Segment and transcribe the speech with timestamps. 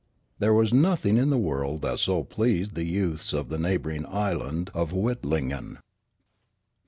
[0.39, 4.71] There was nothing in the world that so pleased the youths of the neighbouring island
[4.73, 5.77] of Witlingen.